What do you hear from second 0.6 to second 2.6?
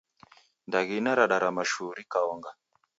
Ndaghina radarama shuu rikaonga